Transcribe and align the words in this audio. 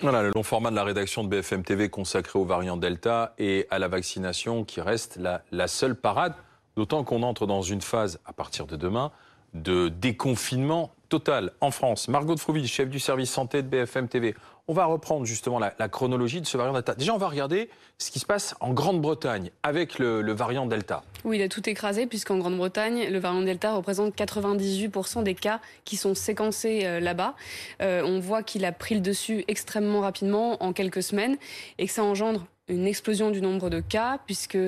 Voilà 0.00 0.22
le 0.22 0.30
long 0.32 0.44
format 0.44 0.70
de 0.70 0.76
la 0.76 0.84
rédaction 0.84 1.24
de 1.24 1.28
BFM 1.28 1.64
TV 1.64 1.88
consacré 1.88 2.38
aux 2.38 2.44
variants 2.44 2.76
Delta 2.76 3.34
et 3.36 3.66
à 3.68 3.80
la 3.80 3.88
vaccination 3.88 4.62
qui 4.62 4.80
reste 4.80 5.16
la, 5.16 5.42
la 5.50 5.66
seule 5.66 5.96
parade, 5.96 6.34
d'autant 6.76 7.02
qu'on 7.02 7.24
entre 7.24 7.46
dans 7.46 7.62
une 7.62 7.80
phase, 7.80 8.20
à 8.24 8.32
partir 8.32 8.66
de 8.66 8.76
demain, 8.76 9.10
de 9.54 9.88
déconfinement 9.88 10.90
total 11.08 11.52
en 11.60 11.70
France. 11.70 12.08
Margot 12.08 12.34
de 12.34 12.40
Frouville, 12.40 12.66
chef 12.66 12.88
du 12.88 12.98
service 12.98 13.30
santé 13.30 13.62
de 13.62 13.68
BFM 13.68 14.08
TV. 14.08 14.34
On 14.70 14.74
va 14.74 14.84
reprendre 14.84 15.24
justement 15.24 15.58
la, 15.58 15.88
chronologie 15.88 16.42
de 16.42 16.46
ce 16.46 16.58
variant 16.58 16.74
Delta. 16.74 16.94
Déjà, 16.94 17.14
on 17.14 17.18
va 17.18 17.28
regarder 17.28 17.70
ce 17.96 18.10
qui 18.10 18.18
se 18.18 18.26
passe 18.26 18.54
en 18.60 18.74
Grande-Bretagne 18.74 19.50
avec 19.62 19.98
le, 19.98 20.20
le, 20.20 20.32
variant 20.34 20.66
Delta. 20.66 21.02
Oui, 21.24 21.38
il 21.38 21.42
a 21.42 21.48
tout 21.48 21.66
écrasé 21.70 22.06
puisqu'en 22.06 22.36
Grande-Bretagne, 22.36 23.08
le 23.08 23.18
variant 23.18 23.40
Delta 23.40 23.72
représente 23.72 24.14
98% 24.14 25.22
des 25.22 25.34
cas 25.34 25.60
qui 25.86 25.96
sont 25.96 26.14
séquencés 26.14 26.82
euh, 26.84 27.00
là-bas. 27.00 27.34
Euh, 27.80 28.02
on 28.04 28.20
voit 28.20 28.42
qu'il 28.42 28.66
a 28.66 28.72
pris 28.72 28.94
le 28.94 29.00
dessus 29.00 29.42
extrêmement 29.48 30.00
rapidement 30.00 30.62
en 30.62 30.74
quelques 30.74 31.02
semaines 31.02 31.38
et 31.78 31.86
que 31.86 31.92
ça 31.92 32.04
engendre 32.04 32.46
une 32.68 32.86
explosion 32.86 33.30
du 33.30 33.40
nombre 33.40 33.70
de 33.70 33.80
cas, 33.80 34.18
puisque 34.26 34.58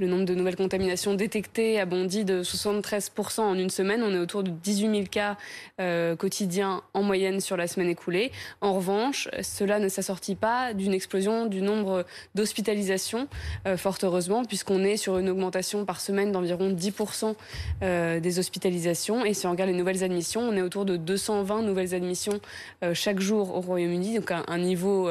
le 0.00 0.06
nombre 0.06 0.24
de 0.24 0.34
nouvelles 0.34 0.56
contaminations 0.56 1.14
détectées 1.14 1.78
a 1.78 1.84
bondi 1.84 2.24
de 2.24 2.42
73% 2.42 3.40
en 3.40 3.54
une 3.54 3.70
semaine. 3.70 4.02
On 4.02 4.14
est 4.14 4.18
autour 4.18 4.42
de 4.42 4.50
18 4.50 4.90
000 4.90 5.02
cas 5.10 5.36
euh, 5.80 6.16
quotidiens 6.16 6.82
en 6.94 7.02
moyenne 7.02 7.40
sur 7.40 7.56
la 7.56 7.66
semaine 7.66 7.88
écoulée. 7.88 8.32
En 8.60 8.72
revanche, 8.72 9.28
cela 9.42 9.78
ne 9.78 9.88
s'assortit 9.88 10.36
pas 10.36 10.72
d'une 10.72 10.94
explosion 10.94 11.46
du 11.46 11.60
nombre 11.60 12.06
d'hospitalisations, 12.34 13.28
euh, 13.66 13.76
fort 13.76 13.98
heureusement, 14.02 14.44
puisqu'on 14.44 14.84
est 14.84 14.96
sur 14.96 15.18
une 15.18 15.28
augmentation 15.28 15.84
par 15.84 16.00
semaine 16.00 16.32
d'environ 16.32 16.70
10% 16.70 17.34
euh, 17.82 18.20
des 18.20 18.38
hospitalisations. 18.38 19.24
Et 19.24 19.34
si 19.34 19.46
on 19.46 19.50
regarde 19.50 19.70
les 19.70 19.76
nouvelles 19.76 20.02
admissions, 20.02 20.40
on 20.40 20.56
est 20.56 20.62
autour 20.62 20.84
de 20.84 20.96
220 20.96 21.62
nouvelles 21.62 21.94
admissions 21.94 22.40
chaque 22.94 23.20
jour 23.20 23.54
au 23.54 23.60
Royaume-Uni, 23.60 24.18
donc 24.18 24.30
un, 24.30 24.44
un 24.48 24.58
niveau 24.58 25.10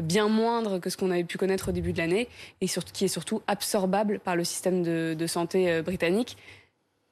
bien 0.00 0.28
moindre 0.28 0.78
que 0.78 0.88
ce 0.88 0.96
qu'on 0.96 1.10
avait 1.10 1.24
pu 1.24 1.36
connaître 1.40 1.70
au 1.70 1.72
début 1.72 1.94
de 1.94 1.98
l'année 1.98 2.28
et 2.60 2.66
qui 2.66 3.06
est 3.06 3.08
surtout 3.08 3.40
absorbable 3.46 4.20
par 4.20 4.36
le 4.36 4.44
système 4.44 4.82
de, 4.82 5.26
santé 5.26 5.70
euh, 5.70 5.82
britannique. 5.82 6.36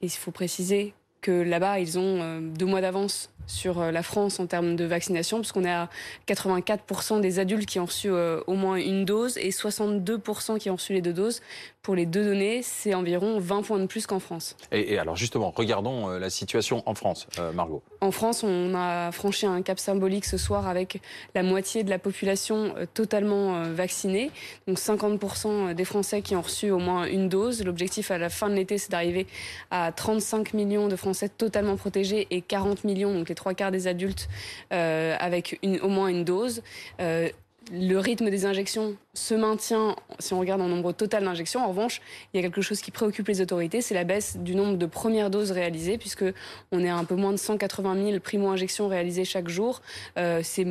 Et 0.03 0.07
il 0.07 0.11
faut 0.11 0.31
préciser 0.31 0.93
que 1.23 1.31
là-bas, 1.33 1.81
ils 1.81 1.99
ont 1.99 2.21
euh, 2.21 2.41
deux 2.41 2.67
mois 2.67 2.83
d'avance 2.83 3.31
sur 3.47 3.81
euh, 3.81 3.91
la 3.91 4.03
France 4.03 4.39
en 4.39 4.47
termes 4.47 4.77
de 4.77 4.85
vaccination, 4.85 5.39
puisqu'on 5.39 5.65
est 5.65 5.73
à 5.73 5.89
84% 6.29 7.23
des 7.23 7.39
adultes 7.39 7.67
qui 7.67 7.81
ont 7.81 7.87
reçu 7.87 8.11
au 8.11 8.55
moins 8.55 8.77
une 8.77 9.07
dose 9.07 9.39
et 9.39 9.49
62% 9.49 10.59
qui 10.59 10.69
ont 10.69 10.77
reçu 10.77 10.93
les 10.93 11.03
deux 11.03 11.15
doses. 11.15 11.41
Pour 11.89 11.97
les 11.97 12.05
deux 12.05 12.23
données, 12.23 12.61
c'est 12.63 12.93
environ 12.93 13.41
20 13.41 13.63
points 13.63 13.79
de 13.79 13.87
plus 13.87 14.07
qu'en 14.07 14.19
France. 14.19 14.59
Et, 14.73 14.93
et, 14.93 14.99
alors 14.99 15.17
justement, 15.17 15.55
regardons 15.57 16.11
euh, 16.11 16.19
la 16.19 16.29
situation 16.29 16.83
en 16.85 16.95
France, 16.95 17.27
euh, 17.39 17.51
Margot. 17.51 17.83
En 18.03 18.11
France, 18.11 18.45
on 18.45 18.75
a 18.75 19.11
franchi 19.11 19.47
un 19.47 19.63
cap 19.63 19.79
symbolique 19.79 20.27
ce 20.27 20.37
soir 20.37 20.69
avec 20.69 21.01
la 21.35 21.43
moitié 21.43 21.85
de 21.85 21.89
la 21.89 21.99
population 21.99 22.75
euh, 22.77 22.85
totalement 22.93 23.63
vaccinée. 23.73 24.31
Donc 24.67 24.77
50% 24.77 25.73
des 25.73 25.85
Français 25.87 26.21
qui 26.21 26.37
ont 26.37 26.43
reçu 26.43 26.71
au 26.71 26.79
moins 26.79 27.07
une 27.07 27.31
dose. 27.31 27.65
L'objectif 27.65 28.11
à 28.11 28.19
la 28.19 28.29
fin 28.29 28.51
de 28.51 28.55
l'été, 28.55 28.77
c'est 28.77 28.91
d'arriver 28.91 29.27
à 29.71 29.91
35 29.91 30.53
millions 30.53 30.89
de 30.89 30.97
Français 30.97 31.31
totalement 31.31 31.77
protégés 31.77 32.27
et 32.31 32.43
40 32.43 32.85
millions, 32.85 33.15
donc 33.15 33.31
les 33.31 33.35
trois 33.35 33.55
quarts 33.55 33.71
des 33.71 33.87
adultes, 33.87 34.29
euh, 34.75 35.17
avec 35.19 35.59
une, 35.63 35.81
au 35.81 35.89
moins 35.89 36.09
une 36.09 36.25
dose. 36.25 36.63
Euh, 37.01 37.31
le 37.73 37.97
rythme 37.99 38.31
des 38.31 38.47
injections 38.47 38.97
se 39.15 39.35
maintient 39.35 39.97
si 40.19 40.33
on 40.33 40.41
regarde 40.41 40.61
en 40.61 40.69
nombre 40.69 40.93
total 40.93 41.25
d'injections. 41.25 41.65
En 41.65 41.69
revanche, 41.69 42.01
il 42.33 42.37
y 42.37 42.41
a 42.41 42.43
quelque 42.43 42.63
chose 42.63 42.81
qui 42.81 42.91
préoccupe 42.91 43.29
les 43.29 43.41
autorités, 43.41 43.81
c'est 43.81 43.95
la 43.95 44.05
baisse 44.05 44.37
du 44.39 44.55
nombre 44.55 44.77
de 44.77 44.87
premières 44.87 45.31
doses 45.31 45.51
réalisées, 45.51 45.99
puisque 45.99 46.25
on 46.73 46.81
est 46.81 46.89
à 46.89 46.97
un 46.97 47.05
peu 47.05 47.15
moins 47.15 47.33
de 47.33 47.37
180 47.37 48.05
000 48.11 48.21
primo-injections 48.21 48.89
réalisées 48.89 49.25
chaque 49.25 49.49
jour. 49.49 49.83
Euh, 50.19 50.41
c'est 50.43 50.67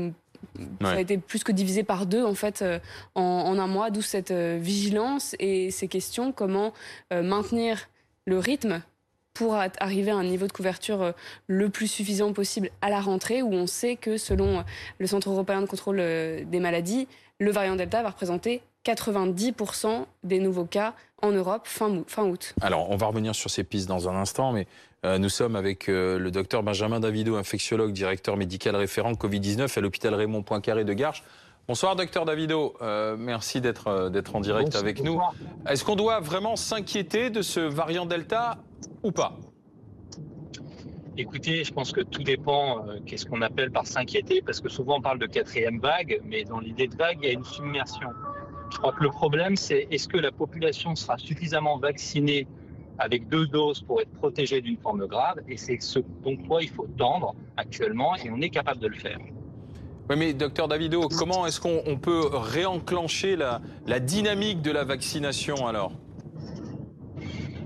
ça 0.82 0.92
a 0.92 1.00
été 1.00 1.18
plus 1.18 1.44
que 1.44 1.52
divisé 1.52 1.84
par 1.84 2.06
deux 2.06 2.24
en 2.24 2.34
fait 2.34 2.62
euh, 2.62 2.80
en, 3.16 3.22
en, 3.22 3.58
un 3.58 3.68
mois, 3.68 3.90
d'où 3.90 4.02
cette 4.02 4.32
euh, 4.32 4.58
vigilance 4.62 5.36
et 5.40 5.72
ces 5.72 5.88
questions 5.88 6.32
comment 6.32 6.74
euh, 7.14 7.24
maintenir 7.24 7.90
le 8.26 8.40
rythme 8.40 8.82
pour 9.38 9.56
arriver 9.56 10.10
à 10.10 10.16
un 10.16 10.24
niveau 10.24 10.48
de 10.48 10.52
couverture 10.52 11.02
euh, 11.04 11.12
le 11.46 11.70
plus 11.70 11.88
suffisant 11.88 12.34
possible 12.34 12.72
à 12.82 12.90
la 12.90 13.00
rentrée, 13.00 13.44
où 13.44 13.54
on 13.54 13.68
sait 13.68 13.96
que 13.96 14.18
selon 14.18 14.64
le 14.98 15.06
Centre 15.06 15.30
européen 15.30 15.62
de 15.62 15.68
contrôle 15.68 16.00
euh, 16.00 16.44
des 16.44 16.60
maladies, 16.60 17.08
le 17.40 17.52
variant 17.52 17.76
Delta 17.76 18.02
va 18.02 18.10
représenter 18.10 18.64
90% 18.84 20.06
des 20.24 20.40
nouveaux 20.40 20.66
cas 20.66 20.94
en 21.22 21.32
Europe 21.32 21.68
fin, 21.68 22.04
août. 22.26 22.56
Alors, 22.62 22.90
on 22.90 22.96
va 22.96 23.08
revenir 23.08 23.36
sur 23.36 23.50
ces 23.50 23.64
pistes 23.64 23.88
dans 23.88 24.10
un 24.10 24.16
instant, 24.16 24.52
mais 24.52 24.66
euh, 25.06 25.18
nous 25.18 25.30
sommes 25.30 25.56
avec 25.56 25.90
euh, 25.90 26.18
le 26.18 26.32
docteur 26.32 26.64
Benjamin 26.64 27.00
Davido, 27.00 27.36
infectiologue, 27.36 27.92
directeur 27.92 28.38
médical 28.38 28.76
référent 28.76 29.14
Covid-19 29.14 29.78
à 29.78 29.82
l'hôpital 29.82 30.14
Raymond 30.14 30.42
Poincaré 30.42 30.84
de 30.84 30.94
Garches. 30.94 31.24
Bonsoir, 31.68 31.98
docteur 31.98 32.24
Davido. 32.24 32.76
Euh, 32.82 33.18
merci 33.20 33.60
d'être 33.60 33.88
euh, 33.88 34.10
d'être 34.10 34.34
en 34.38 34.40
direct 34.40 34.68
bonsoir, 34.68 34.84
avec 34.84 35.04
nous. 35.04 35.20
Est-ce 35.68 35.84
qu'on 35.84 35.98
doit 35.98 36.22
vraiment 36.22 36.56
s'inquiéter 36.56 37.30
de 37.30 37.42
ce 37.42 37.60
variant 37.60 38.06
Delta 38.06 38.60
ou 39.04 39.12
pas? 39.12 39.38
Écoutez, 41.18 41.66
je 41.66 41.74
pense 41.74 41.92
que 41.92 42.00
tout 42.00 42.24
dépend 42.24 42.88
euh, 42.88 43.00
qu'est-ce 43.06 43.26
qu'on 43.26 43.42
appelle 43.42 43.70
par 43.70 43.86
s'inquiéter, 43.86 44.42
parce 44.42 44.62
que 44.62 44.70
souvent 44.70 45.00
on 45.00 45.02
parle 45.02 45.20
de 45.20 45.26
quatrième 45.26 45.82
vague, 45.82 46.22
mais 46.24 46.46
dans 46.46 46.62
l'idée 46.62 46.88
de 46.88 46.96
vague, 46.96 47.18
il 47.22 47.28
y 47.28 47.32
a 47.32 47.34
une 47.34 47.44
submersion. 47.44 48.12
Je 48.72 48.78
crois 48.78 48.94
que 48.94 49.04
le 49.04 49.10
problème, 49.10 49.58
c'est 49.58 49.90
est-ce 49.92 50.08
que 50.08 50.18
la 50.18 50.32
population 50.32 50.96
sera 50.96 51.18
suffisamment 51.18 51.78
vaccinée 51.80 52.48
avec 52.98 53.28
deux 53.28 53.46
doses 53.46 53.82
pour 53.82 54.00
être 54.00 54.14
protégée 54.14 54.62
d'une 54.62 54.78
forme 54.78 55.06
grave, 55.06 55.42
et 55.50 55.58
c'est 55.58 55.82
ce 55.82 56.00
dont 56.24 56.38
quoi 56.38 56.64
il 56.64 56.70
faut 56.70 56.88
tendre 56.98 57.36
actuellement, 57.58 58.16
et 58.16 58.30
on 58.30 58.40
est 58.40 58.52
capable 58.52 58.80
de 58.80 58.88
le 58.88 58.96
faire. 58.96 59.20
Oui, 60.10 60.16
mais 60.18 60.34
docteur 60.34 60.70
Davido, 60.70 61.10
comment 61.10 61.46
est-ce 61.46 61.60
qu'on 61.60 61.98
peut 61.98 62.30
réenclencher 62.32 63.36
la, 63.36 64.00
dynamique 64.00 64.62
de 64.62 64.72
la 64.72 64.86
vaccination 64.86 65.68
alors? 65.68 65.92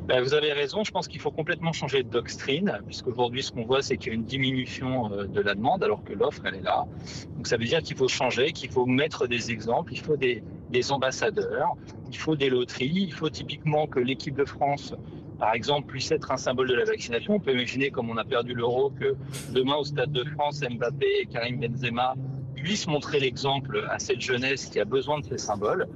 Ben, 0.07 0.23
Vous 0.23 0.33
avez 0.33 0.51
raison, 0.51 0.83
je 0.83 0.89
pense 0.89 1.07
qu'il 1.07 1.19
faut 1.19 1.29
complètement 1.29 1.71
changer 1.71 2.01
de 2.01 2.09
doctrine, 2.09 2.79
puisqu'aujourd'hui 2.87 3.43
ce 3.43 3.51
qu'on 3.51 3.63
voit 3.63 3.83
c'est 3.83 3.95
qu'il 3.95 4.07
y 4.07 4.11
a 4.11 4.15
une 4.15 4.25
diminution 4.25 5.13
euh, 5.13 5.27
de 5.27 5.39
la 5.39 5.53
demande 5.53 5.83
alors 5.83 6.03
que 6.03 6.13
l'offre 6.13 6.41
elle 6.45 6.55
est 6.55 6.63
là. 6.63 6.87
Donc 7.35 7.45
ça 7.45 7.57
veut 7.57 7.65
dire 7.65 7.83
qu'il 7.83 7.95
faut 7.95 8.07
changer, 8.07 8.53
qu'il 8.53 8.71
faut 8.71 8.87
mettre 8.87 9.27
des 9.27 9.51
exemples, 9.51 9.93
il 9.93 9.99
faut 9.99 10.17
des 10.17 10.91
ambassadeurs, 10.91 11.75
il 12.09 12.17
faut 12.17 12.35
des 12.35 12.49
loteries, 12.49 13.03
il 13.07 13.13
faut 13.13 13.29
typiquement 13.29 13.85
que 13.85 13.99
l'équipe 13.99 14.35
de 14.35 14.45
France 14.45 14.95
par 15.41 15.55
exemple, 15.55 15.87
puisse 15.87 16.11
être 16.11 16.31
un 16.31 16.37
symbole 16.37 16.67
de 16.67 16.75
la 16.75 16.85
vaccination. 16.85 17.33
On 17.33 17.39
peut 17.39 17.51
imaginer, 17.51 17.89
comme 17.89 18.11
on 18.11 18.17
a 18.17 18.23
perdu 18.23 18.53
l'euro, 18.53 18.91
que 18.91 19.15
demain 19.51 19.73
au 19.73 19.83
Stade 19.83 20.11
de 20.11 20.23
France, 20.23 20.61
Mbappé 20.61 21.07
et 21.21 21.25
Karim 21.25 21.59
Benzema 21.59 22.13
puissent 22.61 22.87
montrer 22.87 23.19
l'exemple 23.19 23.87
à 23.89 23.99
cette 23.99 24.21
jeunesse 24.21 24.67
qui 24.67 24.79
a 24.79 24.85
besoin 24.85 25.19
de 25.19 25.25
ces 25.25 25.37
symboles. 25.37 25.87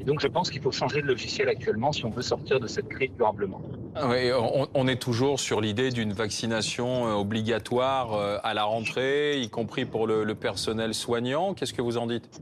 Et 0.00 0.04
donc, 0.04 0.20
je 0.20 0.28
pense 0.28 0.50
qu'il 0.50 0.60
faut 0.60 0.72
changer 0.72 1.02
de 1.02 1.06
logiciel 1.06 1.48
actuellement 1.48 1.92
si 1.92 2.04
on 2.04 2.10
veut 2.10 2.22
sortir 2.22 2.60
de 2.60 2.66
cette 2.66 2.88
crise 2.88 3.10
durablement. 3.16 3.60
Oui, 4.08 4.30
on, 4.74 4.88
est 4.88 5.00
toujours 5.00 5.38
sur 5.38 5.60
l'idée 5.60 5.90
d'une 5.90 6.12
vaccination 6.12 7.06
euh, 7.06 7.12
obligatoire 7.12 8.14
euh, 8.14 8.38
à 8.42 8.52
la 8.52 8.64
rentrée, 8.64 9.40
y 9.40 9.48
compris 9.48 9.84
pour 9.84 10.06
le 10.06 10.34
personnel 10.34 10.94
soignant. 10.94 11.54
Qu'est-ce 11.54 11.72
que 11.72 11.82
vous 11.82 11.96
en 11.96 12.08
dites? 12.08 12.40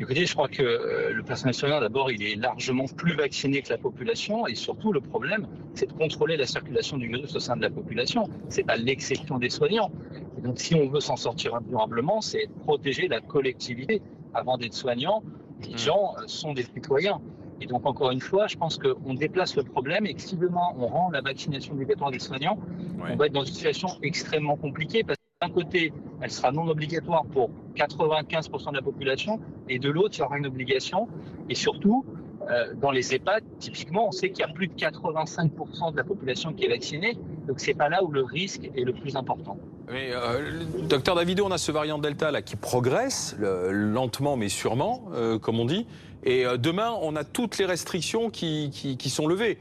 Écoutez, 0.00 0.26
je 0.26 0.34
crois 0.34 0.48
que 0.48 0.62
euh, 0.62 1.12
le 1.12 1.22
personnel 1.22 1.54
soignant, 1.54 1.80
d'abord, 1.80 2.10
il 2.10 2.20
est 2.22 2.34
largement 2.34 2.86
plus 2.86 3.14
vacciné 3.14 3.62
que 3.62 3.70
la 3.70 3.78
population. 3.78 4.46
Et 4.48 4.56
surtout, 4.56 4.92
le 4.92 5.00
problème, 5.00 5.46
c'est 5.74 5.86
de 5.86 5.92
contrôler 5.92 6.36
la 6.36 6.46
circulation 6.46 6.96
du 6.96 7.06
virus 7.06 7.34
au 7.36 7.38
sein 7.38 7.56
de 7.56 7.62
la 7.62 7.70
population. 7.70 8.28
C'est 8.48 8.68
à 8.68 8.76
l'exception 8.76 9.38
des 9.38 9.50
soignants. 9.50 9.92
Et 10.36 10.40
donc, 10.40 10.58
si 10.58 10.74
on 10.74 10.88
veut 10.88 10.98
s'en 11.00 11.16
sortir 11.16 11.60
durablement, 11.60 12.20
c'est 12.20 12.48
protéger 12.60 13.06
la 13.06 13.20
collectivité. 13.20 14.02
Avant 14.34 14.58
d'être 14.58 14.74
soignant, 14.74 15.22
les 15.62 15.78
gens 15.78 16.16
euh, 16.18 16.24
sont 16.26 16.54
des 16.54 16.64
citoyens. 16.64 17.20
Et 17.60 17.66
donc, 17.66 17.86
encore 17.86 18.10
une 18.10 18.20
fois, 18.20 18.48
je 18.48 18.56
pense 18.56 18.78
qu'on 18.78 19.14
déplace 19.14 19.54
le 19.54 19.62
problème 19.62 20.06
et 20.06 20.14
que 20.14 20.20
si 20.20 20.36
demain 20.36 20.72
on 20.76 20.88
rend 20.88 21.10
la 21.12 21.20
vaccination 21.20 21.72
obligatoire 21.72 22.10
des 22.10 22.18
soignants, 22.18 22.58
ouais. 22.98 23.10
on 23.12 23.16
va 23.16 23.26
être 23.26 23.32
dans 23.32 23.44
une 23.44 23.54
situation 23.54 23.88
extrêmement 24.02 24.56
compliquée 24.56 25.04
parce 25.04 25.18
d'un 25.44 25.52
côté, 25.52 25.92
elle 26.20 26.30
sera 26.30 26.52
non 26.52 26.66
obligatoire 26.68 27.24
pour 27.26 27.50
95% 27.76 28.70
de 28.70 28.76
la 28.76 28.82
population, 28.82 29.40
et 29.68 29.78
de 29.78 29.90
l'autre, 29.90 30.14
il 30.16 30.20
y 30.20 30.22
aura 30.22 30.38
une 30.38 30.46
obligation. 30.46 31.08
Et 31.48 31.54
surtout, 31.54 32.04
euh, 32.50 32.74
dans 32.74 32.90
les 32.90 33.14
EHPAD, 33.14 33.42
typiquement, 33.58 34.08
on 34.08 34.12
sait 34.12 34.30
qu'il 34.30 34.40
y 34.40 34.48
a 34.48 34.52
plus 34.52 34.68
de 34.68 34.74
85% 34.74 35.92
de 35.92 35.96
la 35.96 36.04
population 36.04 36.52
qui 36.52 36.64
est 36.64 36.68
vaccinée, 36.68 37.18
donc 37.46 37.60
c'est 37.60 37.74
pas 37.74 37.88
là 37.88 38.02
où 38.02 38.10
le 38.10 38.22
risque 38.22 38.70
est 38.74 38.84
le 38.84 38.92
plus 38.92 39.16
important. 39.16 39.58
Euh, 39.90 40.62
docteur 40.88 41.14
Davido, 41.14 41.44
on 41.44 41.50
a 41.50 41.58
ce 41.58 41.70
variant 41.70 41.98
Delta 41.98 42.30
là 42.30 42.40
qui 42.40 42.56
progresse 42.56 43.36
lentement 43.38 44.38
mais 44.38 44.48
sûrement, 44.48 45.04
euh, 45.12 45.38
comme 45.38 45.60
on 45.60 45.66
dit. 45.66 45.86
Et 46.26 46.46
demain, 46.56 46.94
on 47.02 47.16
a 47.16 47.24
toutes 47.24 47.58
les 47.58 47.66
restrictions 47.66 48.30
qui 48.30 49.10
sont 49.10 49.26
levées. 49.26 49.58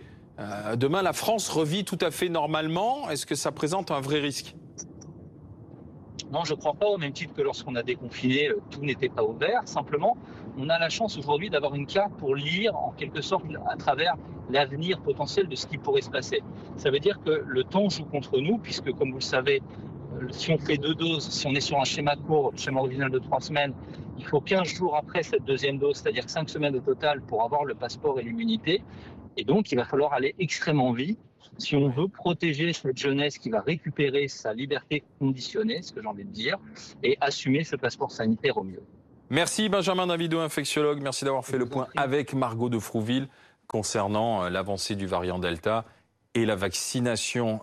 demain, 0.77 1.01
la 1.01 1.11
France 1.11 1.49
revit 1.49 1.83
tout 1.83 1.97
à 1.99 2.09
fait 2.09 2.29
normalement. 2.29 3.09
Est-ce 3.09 3.25
que 3.25 3.35
ça 3.35 3.51
présente 3.51 3.91
un 3.91 3.99
vrai 3.99 4.21
risque? 4.21 4.55
Non, 6.33 6.43
je 6.45 6.55
ne 6.55 6.59
crois 6.59 6.73
pas, 6.73 6.87
au 6.87 6.97
même 6.97 7.13
titre 7.13 7.31
que 7.35 7.43
lorsqu'on 7.43 7.75
a 7.75 7.83
déconfiné, 7.83 8.49
euh, 8.49 8.59
tout 8.71 8.81
n'était 8.81 9.07
pas 9.07 9.23
ouvert. 9.23 9.61
Simplement, 9.65 10.17
on 10.57 10.67
a 10.67 10.79
la 10.79 10.89
chance 10.89 11.15
aujourd'hui 11.15 11.51
d'avoir 11.51 11.75
une 11.75 11.85
carte 11.85 12.11
pour 12.13 12.33
lire 12.33 12.75
en 12.75 12.91
quelque 12.97 13.21
sorte 13.21 13.45
à 13.69 13.75
travers 13.75 14.15
l'avenir 14.49 14.99
potentiel 15.01 15.47
de 15.47 15.55
ce 15.55 15.67
qui 15.67 15.77
pourrait 15.77 16.01
se 16.01 16.09
passer. 16.09 16.41
Ça 16.75 16.89
veut 16.89 16.97
dire 16.97 17.19
que 17.23 17.43
le 17.45 17.63
temps 17.63 17.87
joue 17.87 18.05
contre 18.05 18.39
nous, 18.39 18.57
puisque 18.57 18.91
comme 18.93 19.11
vous 19.11 19.19
le 19.19 19.21
savez, 19.21 19.61
euh, 20.15 20.27
si 20.31 20.51
on 20.51 20.57
fait 20.57 20.77
deux 20.77 20.95
doses, 20.95 21.29
si 21.29 21.45
on 21.45 21.51
est 21.51 21.61
sur 21.61 21.79
un 21.79 21.83
schéma 21.83 22.15
court, 22.15 22.51
schéma 22.55 22.79
original 22.79 23.11
de 23.11 23.19
trois 23.19 23.39
semaines, 23.39 23.75
il 24.17 24.25
faut 24.25 24.41
15 24.41 24.67
jours 24.67 24.95
après 24.95 25.21
cette 25.21 25.45
deuxième 25.45 25.77
dose, 25.77 25.97
c'est-à-dire 25.97 26.27
5 26.27 26.49
semaines 26.49 26.75
au 26.75 26.79
total 26.79 27.21
pour 27.21 27.43
avoir 27.43 27.63
le 27.63 27.75
passeport 27.75 28.19
et 28.19 28.23
l'immunité. 28.23 28.81
Et 29.37 29.43
donc, 29.43 29.71
il 29.71 29.75
va 29.75 29.85
falloir 29.85 30.13
aller 30.13 30.33
extrêmement 30.39 30.93
vite 30.93 31.19
si 31.57 31.75
on 31.75 31.89
veut 31.89 32.07
protéger 32.07 32.73
cette 32.73 32.97
jeunesse 32.97 33.37
qui 33.37 33.49
va 33.49 33.61
récupérer 33.61 34.27
sa 34.27 34.53
liberté 34.53 35.03
conditionnée, 35.19 35.81
ce 35.81 35.91
que 35.91 36.01
j'ai 36.01 36.07
envie 36.07 36.25
de 36.25 36.31
dire, 36.31 36.57
et 37.03 37.17
assumer 37.21 37.63
ce 37.63 37.75
passeport 37.75 38.11
sanitaire 38.11 38.57
au 38.57 38.63
mieux. 38.63 38.83
Merci 39.29 39.69
Benjamin 39.69 40.07
Davido, 40.07 40.39
infectiologue. 40.39 41.01
Merci 41.01 41.25
d'avoir 41.25 41.45
fait 41.45 41.57
le 41.57 41.65
point 41.65 41.87
avec 41.95 42.33
Margot 42.33 42.69
de 42.69 42.79
Frouville 42.79 43.27
concernant 43.67 44.43
euh, 44.43 44.49
l'avancée 44.49 44.95
du 44.95 45.07
variant 45.07 45.39
Delta 45.39 45.85
et 46.35 46.45
la 46.45 46.55
vaccination 46.55 47.61